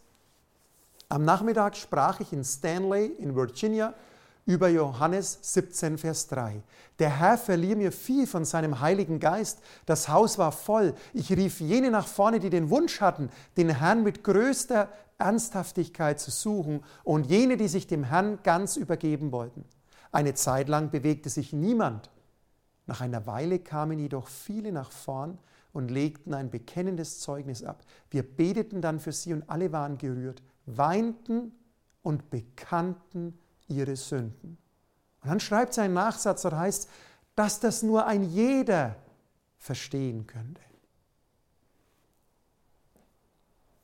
[1.08, 3.94] am Nachmittag sprach ich in Stanley in Virginia
[4.46, 6.62] über Johannes 17, Vers 3.
[7.00, 9.60] Der Herr verlieh mir viel von seinem Heiligen Geist.
[9.86, 10.94] Das Haus war voll.
[11.14, 16.32] Ich rief jene nach vorne, die den Wunsch hatten, den Herrn mit größter Ernsthaftigkeit zu
[16.32, 19.64] suchen und jene, die sich dem Herrn ganz übergeben wollten.
[20.12, 22.10] Eine Zeit lang bewegte sich niemand.
[22.86, 25.38] Nach einer Weile kamen jedoch viele nach vorn
[25.72, 27.84] und legten ein bekennendes Zeugnis ab.
[28.12, 31.54] Wir beteten dann für sie und alle waren gerührt, weinten
[32.04, 34.58] und bekannten ihre Sünden.
[35.22, 36.90] Und dann schreibt sein Nachsatz, dort heißt,
[37.36, 38.96] dass das nur ein jeder
[39.58, 40.62] verstehen könnte.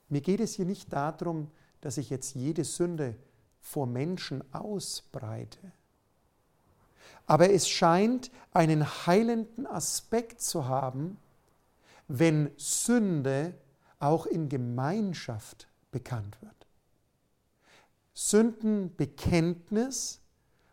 [0.10, 1.50] Mir geht es hier nicht darum,
[1.82, 3.16] dass ich jetzt jede Sünde
[3.62, 5.72] vor Menschen ausbreite.
[7.26, 11.18] Aber es scheint einen heilenden Aspekt zu haben,
[12.08, 13.54] wenn Sünde
[14.00, 16.59] auch in Gemeinschaft bekannt wird.
[18.22, 20.20] Sündenbekenntnis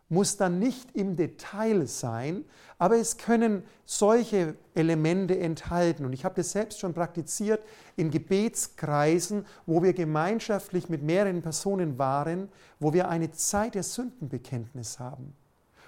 [0.08, 2.44] muss dann nicht im Detail sein,
[2.76, 6.04] aber es können solche Elemente enthalten.
[6.04, 7.62] Und ich habe das selbst schon praktiziert
[7.94, 12.48] in Gebetskreisen, wo wir gemeinschaftlich mit mehreren Personen waren,
[12.80, 15.32] wo wir eine Zeit der Sündenbekenntnis haben.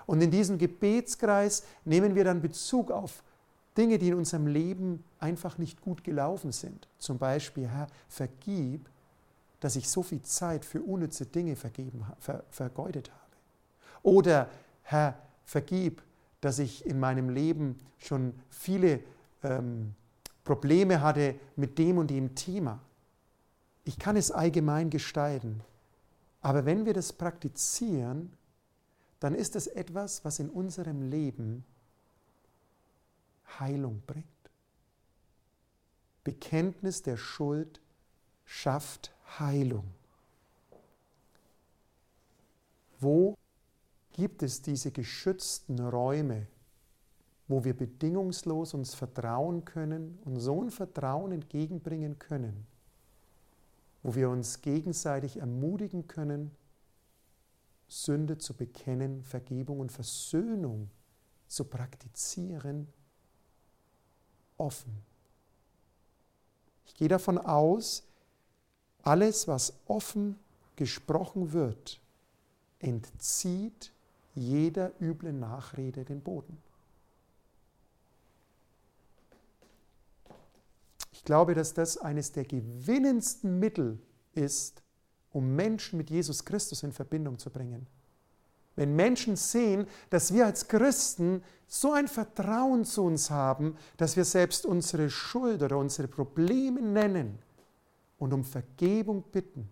[0.06, 3.24] Und in diesem Gebetskreis nehmen wir dann Bezug auf
[3.76, 6.86] Dinge, die in unserem Leben einfach nicht gut gelaufen sind.
[6.98, 8.88] Zum Beispiel, Herr, vergib
[9.60, 13.22] dass ich so viel Zeit für unnütze Dinge vergeben, ver, vergeudet habe.
[14.02, 14.48] Oder
[14.82, 16.02] Herr, vergib,
[16.40, 19.00] dass ich in meinem Leben schon viele
[19.42, 19.94] ähm,
[20.44, 22.80] Probleme hatte mit dem und dem Thema.
[23.84, 25.62] Ich kann es allgemein gestalten.
[26.40, 28.32] Aber wenn wir das praktizieren,
[29.20, 31.64] dann ist es etwas, was in unserem Leben
[33.58, 34.26] Heilung bringt.
[36.22, 37.80] Bekenntnis der Schuld
[38.44, 39.84] schafft Heilung.
[43.00, 43.36] Wo
[44.12, 46.46] gibt es diese geschützten Räume,
[47.46, 52.66] wo wir bedingungslos uns vertrauen können und so ein Vertrauen entgegenbringen können,
[54.02, 56.50] wo wir uns gegenseitig ermutigen können,
[57.88, 60.90] Sünde zu bekennen, Vergebung und Versöhnung
[61.46, 62.88] zu praktizieren,
[64.58, 65.02] offen.
[66.84, 68.07] Ich gehe davon aus,
[69.08, 70.38] alles, was offen
[70.76, 71.98] gesprochen wird,
[72.78, 73.90] entzieht
[74.34, 76.58] jeder üblen Nachrede den Boden.
[81.10, 83.98] Ich glaube, dass das eines der gewinnendsten Mittel
[84.34, 84.82] ist,
[85.32, 87.86] um Menschen mit Jesus Christus in Verbindung zu bringen.
[88.76, 94.24] Wenn Menschen sehen, dass wir als Christen so ein Vertrauen zu uns haben, dass wir
[94.24, 97.38] selbst unsere Schuld oder unsere Probleme nennen
[98.18, 99.68] und um Vergebung bitten,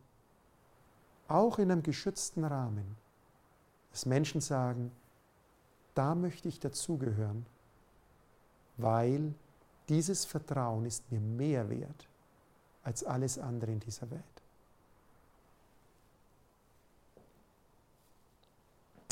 [1.29, 2.97] auch in einem geschützten Rahmen,
[3.91, 4.93] dass Menschen sagen,
[5.95, 7.47] da möchte ich dazugehören,
[8.77, 9.35] weil
[9.89, 12.07] dieses Vertrauen ist mir mehr wert
[12.83, 14.23] als alles andere in dieser Welt.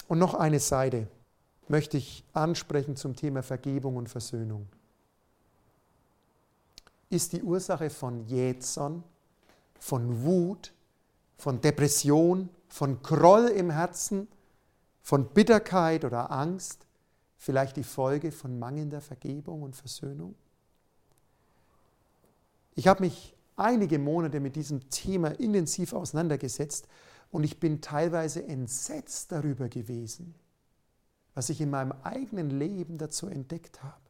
[0.07, 1.09] Und noch eine Seite
[1.69, 4.69] möchte ich ansprechen zum Thema Vergebung und Versöhnung.
[7.09, 9.03] Ist die Ursache von Jätson
[9.85, 10.73] von Wut,
[11.37, 14.29] von Depression, von Groll im Herzen,
[15.03, 16.87] von Bitterkeit oder Angst,
[17.37, 20.37] vielleicht die Folge von mangelnder Vergebung und Versöhnung?
[22.75, 26.89] Ich habe mich einige Monate mit diesem Thema intensiv auseinandergesetzt
[27.31, 30.35] und ich bin teilweise entsetzt darüber gewesen,
[31.35, 34.04] was ich in meinem eigenen Leben dazu entdeckt habe.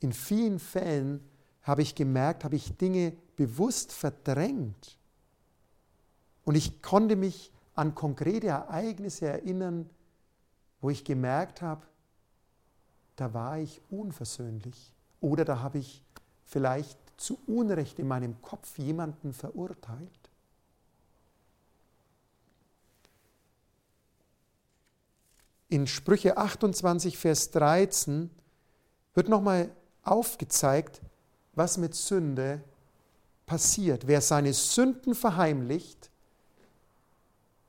[0.00, 1.20] In vielen Fällen
[1.62, 4.96] habe ich gemerkt, habe ich Dinge bewusst verdrängt.
[6.44, 9.88] Und ich konnte mich an konkrete Ereignisse erinnern,
[10.80, 11.86] wo ich gemerkt habe,
[13.16, 16.02] da war ich unversöhnlich oder da habe ich
[16.44, 20.30] vielleicht zu Unrecht in meinem Kopf jemanden verurteilt.
[25.68, 28.30] In Sprüche 28, Vers 13
[29.14, 29.70] wird nochmal
[30.10, 31.00] aufgezeigt,
[31.54, 32.62] was mit Sünde
[33.46, 34.06] passiert.
[34.06, 36.10] Wer seine Sünden verheimlicht,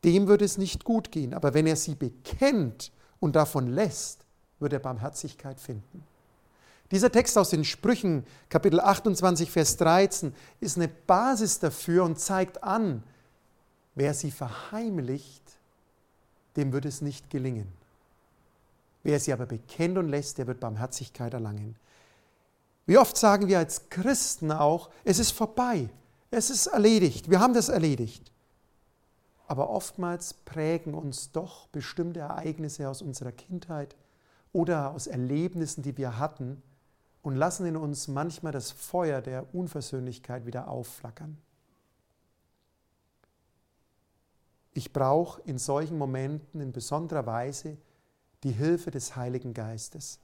[0.03, 1.33] dem wird es nicht gut gehen.
[1.33, 4.25] Aber wenn er sie bekennt und davon lässt,
[4.59, 6.03] wird er Barmherzigkeit finden.
[6.91, 12.63] Dieser Text aus den Sprüchen, Kapitel 28, Vers 13, ist eine Basis dafür und zeigt
[12.63, 13.03] an,
[13.95, 15.43] wer sie verheimlicht,
[16.55, 17.71] dem wird es nicht gelingen.
[19.03, 21.75] Wer sie aber bekennt und lässt, der wird Barmherzigkeit erlangen.
[22.89, 25.89] Wie oft sagen wir als Christen auch, es ist vorbei,
[26.31, 28.31] es ist erledigt, wir haben das erledigt.
[29.45, 33.95] Aber oftmals prägen uns doch bestimmte Ereignisse aus unserer Kindheit
[34.53, 36.63] oder aus Erlebnissen, die wir hatten,
[37.21, 41.37] und lassen in uns manchmal das Feuer der Unversöhnlichkeit wieder aufflackern.
[44.73, 47.77] Ich brauche in solchen Momenten in besonderer Weise
[48.41, 50.19] die Hilfe des Heiligen Geistes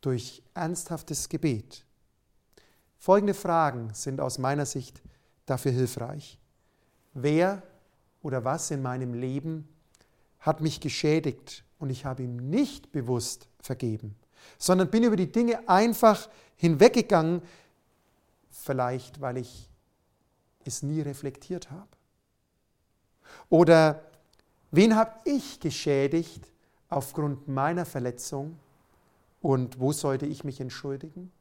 [0.00, 1.84] durch ernsthaftes Gebet.
[2.98, 5.02] Folgende Fragen sind aus meiner Sicht
[5.46, 6.38] dafür hilfreich.
[7.14, 7.62] Wer
[8.22, 9.68] oder was in meinem Leben
[10.40, 14.16] hat mich geschädigt und ich habe ihm nicht bewusst vergeben,
[14.58, 17.42] sondern bin über die Dinge einfach hinweggegangen,
[18.50, 19.68] vielleicht weil ich
[20.64, 21.88] es nie reflektiert habe.
[23.48, 24.04] Oder
[24.70, 26.50] wen habe ich geschädigt
[26.88, 28.58] aufgrund meiner Verletzung
[29.40, 31.32] und wo sollte ich mich entschuldigen?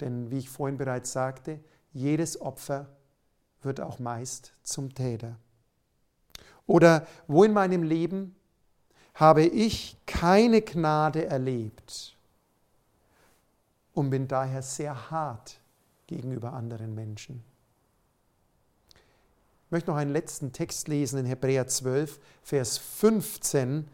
[0.00, 1.60] Denn wie ich vorhin bereits sagte,
[1.92, 2.88] jedes Opfer
[3.62, 5.36] wird auch meist zum Täter.
[6.66, 8.34] Oder wo in meinem Leben
[9.14, 12.16] habe ich keine Gnade erlebt
[13.94, 15.60] und bin daher sehr hart
[16.06, 17.42] gegenüber anderen Menschen.
[19.66, 23.88] Ich möchte noch einen letzten Text lesen in Hebräer 12, Vers 15,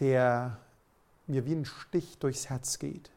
[0.00, 0.58] der
[1.30, 3.10] mir wie ein Stich durchs Herz geht.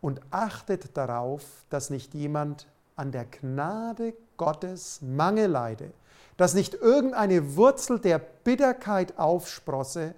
[0.00, 5.92] Und achtet darauf, dass nicht jemand an der Gnade Gottes Mangel leide,
[6.36, 10.14] dass nicht irgendeine Wurzel der Bitterkeit aufsprosse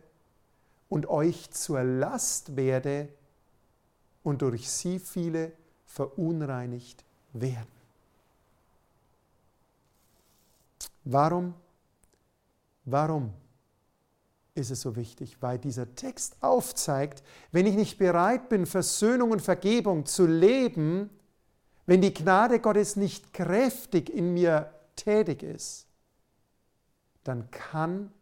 [0.88, 3.08] und euch zur Last werde
[4.22, 5.52] und durch sie viele
[5.86, 7.68] verunreinigt werden.
[11.04, 11.54] Warum?
[12.84, 13.32] Warum
[14.54, 15.36] ist es so wichtig?
[15.40, 21.10] Weil dieser Text aufzeigt, wenn ich nicht bereit bin, Versöhnung und Vergebung zu leben,
[21.86, 25.86] wenn die Gnade Gottes nicht kräftig in mir tätig ist,
[27.24, 28.12] dann kann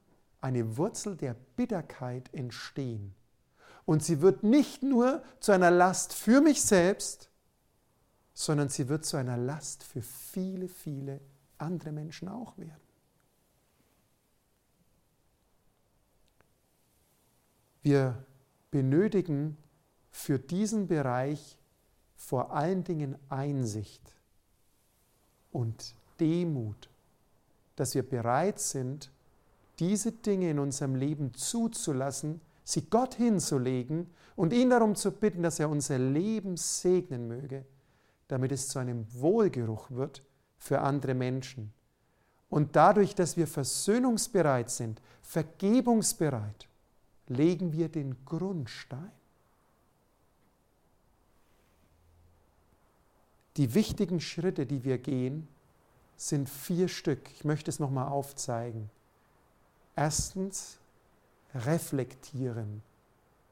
[0.40, 3.14] eine Wurzel der Bitterkeit entstehen.
[3.84, 7.30] Und sie wird nicht nur zu einer Last für mich selbst,
[8.34, 11.20] sondern sie wird zu einer Last für viele, viele
[11.56, 12.87] andere Menschen auch werden.
[17.88, 18.22] Wir
[18.70, 19.56] benötigen
[20.10, 21.56] für diesen Bereich
[22.16, 24.02] vor allen Dingen Einsicht
[25.52, 26.90] und Demut,
[27.76, 29.10] dass wir bereit sind,
[29.78, 35.58] diese Dinge in unserem Leben zuzulassen, sie Gott hinzulegen und ihn darum zu bitten, dass
[35.58, 37.64] er unser Leben segnen möge,
[38.26, 40.22] damit es zu einem Wohlgeruch wird
[40.58, 41.72] für andere Menschen.
[42.50, 46.68] Und dadurch, dass wir versöhnungsbereit sind, vergebungsbereit,
[47.28, 49.12] legen wir den Grundstein.
[53.56, 55.48] Die wichtigen Schritte, die wir gehen,
[56.16, 57.30] sind vier Stück.
[57.32, 58.90] Ich möchte es nochmal aufzeigen.
[59.96, 60.78] Erstens,
[61.54, 62.82] reflektieren.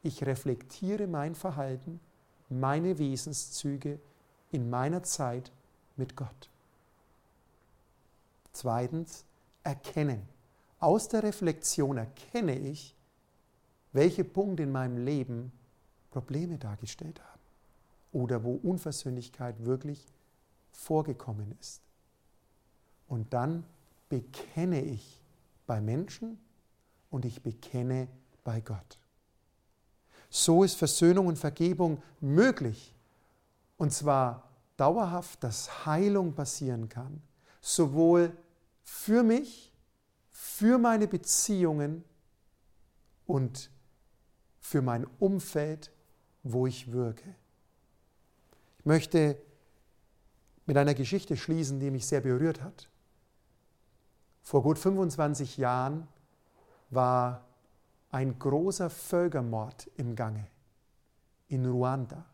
[0.03, 2.01] Ich reflektiere mein Verhalten,
[2.49, 3.99] meine Wesenszüge
[4.53, 5.51] in meiner Zeit
[5.97, 6.49] mit Gott.
[8.53, 9.25] Zweitens,
[9.65, 10.23] erkennen.
[10.79, 12.96] Aus der Reflexion erkenne ich,
[13.97, 15.51] welche Punkte in meinem Leben
[16.11, 17.41] Probleme dargestellt haben
[18.13, 20.07] oder wo Unversöhnlichkeit wirklich
[20.71, 21.83] vorgekommen ist.
[23.09, 23.65] Und dann
[24.09, 25.21] bekenne ich
[25.67, 26.39] bei Menschen
[27.11, 28.09] und ich bekenne
[28.45, 28.99] bei Gott.
[30.31, 32.95] So ist Versöhnung und Vergebung möglich.
[33.79, 37.23] Und zwar dauerhaft, dass Heilung passieren kann.
[37.61, 38.37] Sowohl
[38.83, 39.73] für mich,
[40.31, 42.05] für meine Beziehungen
[43.27, 43.71] und
[44.67, 45.93] für mein Umfeld,
[46.43, 47.37] wo ich wirke.
[48.81, 49.41] Ich möchte
[50.67, 52.89] mit einer Geschichte schließen, die mich sehr berührt hat.
[54.43, 56.09] Vor gut 25 Jahren
[56.91, 57.45] war
[58.11, 60.49] ein großer Völkermord im Gange
[61.47, 62.25] in Ruanda.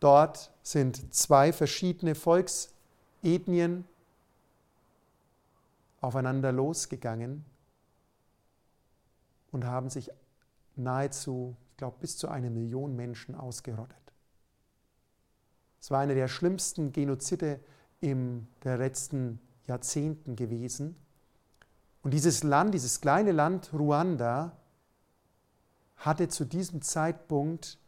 [0.00, 3.84] Dort sind zwei verschiedene Volksethnien
[6.00, 7.44] aufeinander losgegangen
[9.52, 10.10] und haben sich
[10.76, 13.96] nahezu, ich glaube, bis zu eine Million Menschen ausgerottet.
[15.80, 17.60] Es war eine der schlimmsten Genozide
[18.00, 20.96] in der letzten Jahrzehnten gewesen.
[22.02, 24.56] Und dieses Land, dieses kleine Land Ruanda,
[25.96, 27.78] hatte zu diesem Zeitpunkt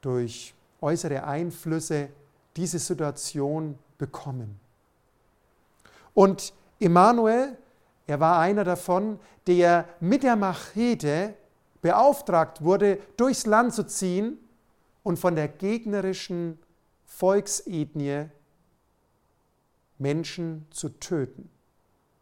[0.00, 2.08] durch äußere Einflüsse
[2.56, 4.60] diese Situation bekommen.
[6.14, 7.56] Und Emanuel,
[8.06, 11.34] er war einer davon, der mit der Machete
[11.82, 14.38] beauftragt wurde, durchs Land zu ziehen
[15.02, 16.58] und von der gegnerischen
[17.04, 18.30] Volksethnie
[19.98, 21.50] Menschen zu töten.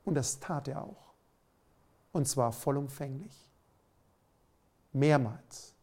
[0.05, 1.15] Und das tat er auch.
[2.13, 3.49] Und zwar vollumfänglich.
[4.93, 5.75] Mehrmals.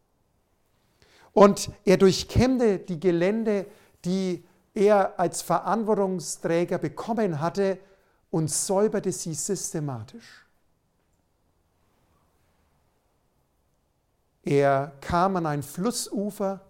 [1.32, 3.68] Und er durchkämmte die Gelände,
[4.04, 7.80] die er als Verantwortungsträger bekommen hatte
[8.32, 10.47] und säuberte sie systematisch.
[14.48, 16.62] Er kam an ein Flussufer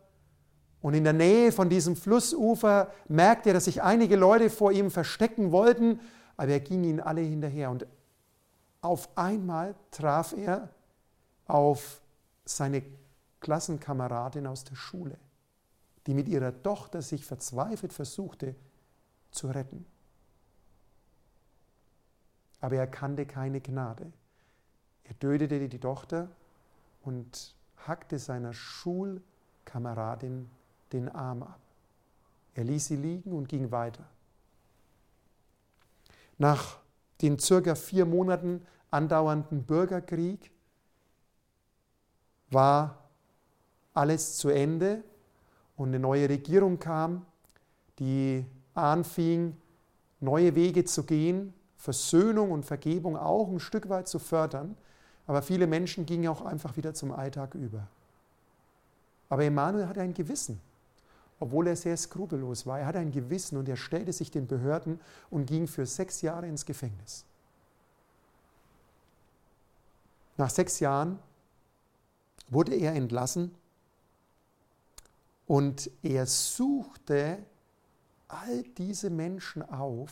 [0.82, 4.89] und in der Nähe von diesem Flussufer merkte er, dass sich einige Leute vor ihm
[4.89, 5.99] verstecken wollten,
[6.38, 7.69] aber er ging ihnen alle hinterher.
[7.69, 7.86] Und
[8.82, 10.69] auf einmal traf er
[11.45, 12.01] auf
[12.45, 12.82] seine
[13.41, 15.19] Klassenkameradin aus der Schule,
[16.07, 18.55] die mit ihrer Tochter sich verzweifelt versuchte
[19.30, 19.86] zu retten.
[22.59, 24.11] Aber er kannte keine Gnade.
[25.03, 26.28] Er tötete die Tochter
[27.03, 27.55] und
[27.88, 30.49] hackte seiner Schulkameradin
[30.91, 31.59] den Arm ab.
[32.53, 34.05] Er ließ sie liegen und ging weiter.
[36.38, 36.79] Nach
[37.21, 40.51] den circa vier Monaten andauernden Bürgerkrieg
[42.49, 43.09] war
[43.93, 45.03] alles zu Ende
[45.75, 47.25] und eine neue Regierung kam,
[47.99, 49.57] die anfing,
[50.19, 54.75] neue Wege zu gehen, Versöhnung und Vergebung auch ein Stück weit zu fördern.
[55.28, 57.86] Aber viele Menschen gingen auch einfach wieder zum Alltag über.
[59.30, 60.61] Aber Emanuel hatte ein Gewissen,
[61.39, 62.80] obwohl er sehr skrupellos war.
[62.80, 66.47] Er hatte ein Gewissen und er stellte sich den Behörden und ging für sechs Jahre
[66.47, 67.25] ins Gefängnis.
[70.38, 71.19] Nach sechs Jahren
[72.49, 73.53] wurde er entlassen
[75.45, 77.39] und er suchte
[78.30, 80.11] all diese Menschen auf,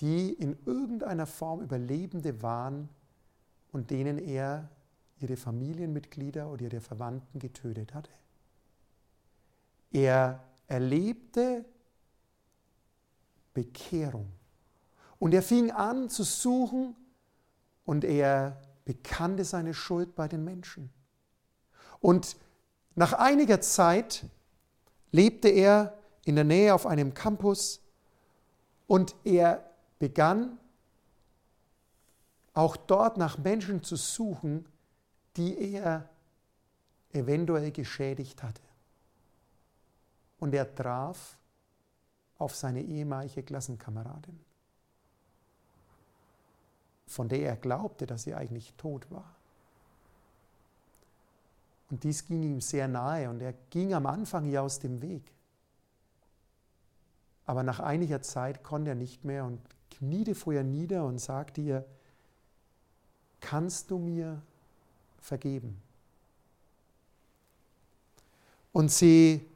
[0.00, 2.88] die in irgendeiner Form Überlebende waren
[3.72, 4.68] und denen er
[5.20, 8.10] ihre Familienmitglieder oder ihre Verwandten getötet hatte.
[9.92, 11.64] Er erlebte
[13.54, 14.30] Bekehrung
[15.18, 16.94] und er fing an zu suchen
[17.84, 20.90] und er bekannte seine Schuld bei den Menschen.
[22.00, 22.36] Und
[22.94, 24.24] nach einiger Zeit
[25.10, 27.80] lebte er in der Nähe auf einem Campus
[28.86, 30.58] und er begann
[32.56, 34.64] auch dort nach Menschen zu suchen,
[35.36, 36.08] die er
[37.12, 38.62] eventuell geschädigt hatte.
[40.38, 41.36] Und er traf
[42.38, 44.40] auf seine ehemalige Klassenkameradin,
[47.06, 49.34] von der er glaubte, dass sie eigentlich tot war.
[51.90, 55.30] Und dies ging ihm sehr nahe und er ging am Anfang ihr aus dem Weg.
[57.44, 61.60] Aber nach einiger Zeit konnte er nicht mehr und kniete vor ihr nieder und sagte
[61.60, 61.84] ihr,
[63.46, 64.42] kannst du mir
[65.20, 65.80] vergeben?
[68.72, 69.48] Und sie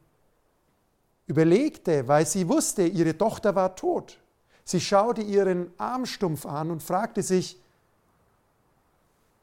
[1.26, 4.20] überlegte, weil sie wusste, ihre Tochter war tot.
[4.64, 7.60] Sie schaute ihren Armstumpf an und fragte sich,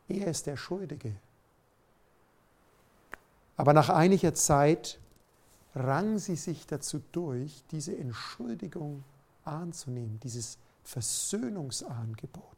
[0.08, 1.14] er ist der Schuldige.
[3.58, 4.98] Aber nach einiger Zeit
[5.76, 9.04] rang sie sich dazu durch, diese Entschuldigung
[9.43, 12.57] anzunehmen, dieses Versöhnungsangebot.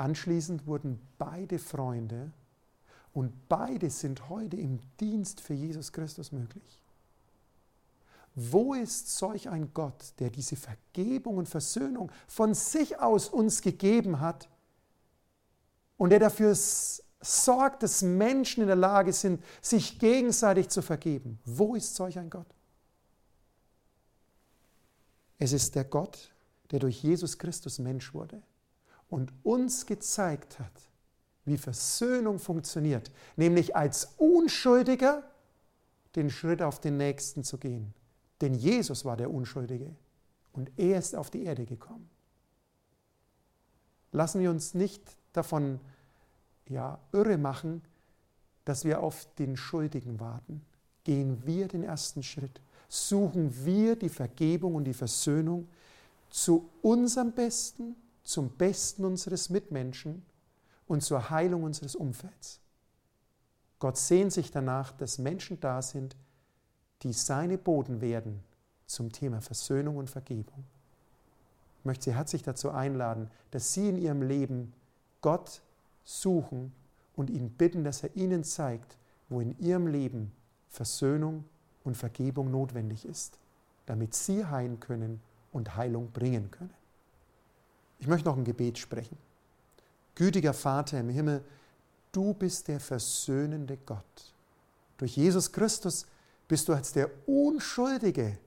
[0.00, 2.32] Anschließend wurden beide Freunde
[3.12, 6.82] und beide sind heute im Dienst für Jesus Christus möglich.
[8.34, 14.20] Wo ist solch ein Gott, der diese Vergebung und Versöhnung von sich aus uns gegeben
[14.20, 14.48] hat
[15.98, 21.38] und der dafür sorgt, dass Menschen in der Lage sind, sich gegenseitig zu vergeben.
[21.44, 22.48] Wo ist solch ein Gott?
[25.36, 26.32] Es ist der Gott,
[26.70, 28.42] der durch Jesus Christus Mensch wurde
[29.10, 30.72] und uns gezeigt hat,
[31.44, 35.24] wie Versöhnung funktioniert, nämlich als Unschuldiger
[36.16, 37.92] den Schritt auf den Nächsten zu gehen.
[38.40, 39.94] Denn Jesus war der Unschuldige
[40.52, 42.08] und er ist auf die Erde gekommen.
[44.12, 45.02] Lassen wir uns nicht
[45.32, 45.80] davon
[46.68, 47.82] ja, irre machen,
[48.64, 50.64] dass wir auf den Schuldigen warten.
[51.04, 52.60] Gehen wir den ersten Schritt.
[52.88, 55.68] Suchen wir die Vergebung und die Versöhnung
[56.28, 60.22] zu unserem Besten, zum Besten unseres Mitmenschen
[60.86, 62.60] und zur Heilung unseres Umfelds.
[63.78, 66.16] Gott sehnt sich danach, dass Menschen da sind,
[67.02, 68.42] die seine Boden werden
[68.86, 70.64] zum Thema Versöhnung und Vergebung.
[71.78, 74.74] Ich möchte Sie herzlich dazu einladen, dass Sie in Ihrem Leben
[75.22, 75.62] Gott
[76.04, 76.72] suchen
[77.16, 78.98] und ihn bitten, dass er Ihnen zeigt,
[79.28, 80.32] wo in Ihrem Leben
[80.68, 81.44] Versöhnung
[81.84, 83.38] und Vergebung notwendig ist,
[83.86, 86.74] damit Sie heilen können und Heilung bringen können.
[88.00, 89.16] Ich möchte noch ein Gebet sprechen.
[90.14, 91.44] Gütiger Vater im Himmel,
[92.12, 94.34] du bist der versöhnende Gott.
[94.96, 96.06] Durch Jesus Christus
[96.48, 98.38] bist du als der Unschuldige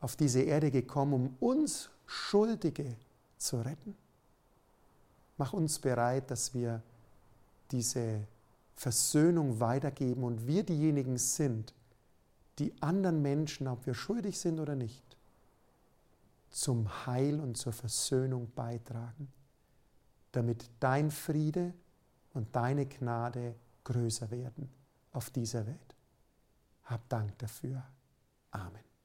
[0.00, 2.96] auf diese Erde gekommen, um uns Schuldige
[3.38, 3.96] zu retten.
[5.38, 6.82] Mach uns bereit, dass wir
[7.70, 8.20] diese
[8.76, 11.74] Versöhnung weitergeben und wir diejenigen sind,
[12.58, 15.02] die anderen Menschen, ob wir schuldig sind oder nicht,
[16.50, 19.32] zum Heil und zur Versöhnung beitragen,
[20.32, 21.74] damit dein Friede
[22.34, 24.68] und deine Gnade größer werden
[25.12, 25.96] auf dieser Welt.
[26.84, 27.82] Hab Dank dafür.
[28.50, 28.95] Amen.